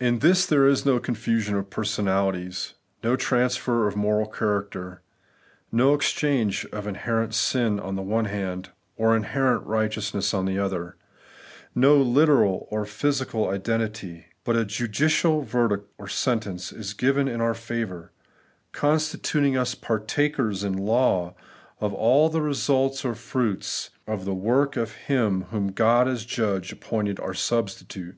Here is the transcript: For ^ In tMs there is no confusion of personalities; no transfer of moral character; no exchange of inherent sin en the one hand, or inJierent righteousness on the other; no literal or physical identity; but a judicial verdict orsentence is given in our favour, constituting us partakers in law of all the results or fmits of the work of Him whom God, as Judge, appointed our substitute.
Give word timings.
For 0.00 0.04
^ 0.04 0.06
In 0.08 0.18
tMs 0.18 0.48
there 0.48 0.66
is 0.66 0.84
no 0.84 0.98
confusion 0.98 1.54
of 1.54 1.70
personalities; 1.70 2.74
no 3.04 3.14
transfer 3.14 3.86
of 3.86 3.94
moral 3.94 4.26
character; 4.26 5.02
no 5.70 5.94
exchange 5.94 6.66
of 6.72 6.88
inherent 6.88 7.32
sin 7.32 7.78
en 7.78 7.94
the 7.94 8.02
one 8.02 8.24
hand, 8.24 8.70
or 8.96 9.16
inJierent 9.16 9.62
righteousness 9.64 10.34
on 10.34 10.46
the 10.46 10.58
other; 10.58 10.96
no 11.76 11.96
literal 11.96 12.66
or 12.72 12.84
physical 12.84 13.48
identity; 13.48 14.26
but 14.42 14.56
a 14.56 14.64
judicial 14.64 15.42
verdict 15.42 15.88
orsentence 15.96 16.72
is 16.76 16.92
given 16.92 17.28
in 17.28 17.40
our 17.40 17.54
favour, 17.54 18.10
constituting 18.72 19.56
us 19.56 19.76
partakers 19.76 20.64
in 20.64 20.72
law 20.72 21.36
of 21.80 21.94
all 21.94 22.28
the 22.28 22.42
results 22.42 23.04
or 23.04 23.12
fmits 23.12 23.90
of 24.08 24.24
the 24.24 24.34
work 24.34 24.76
of 24.76 24.90
Him 25.06 25.42
whom 25.52 25.70
God, 25.70 26.08
as 26.08 26.24
Judge, 26.24 26.72
appointed 26.72 27.20
our 27.20 27.32
substitute. 27.32 28.16